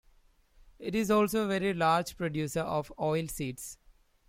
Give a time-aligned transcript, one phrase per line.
[0.79, 3.77] It is also very large producer of oilseeds.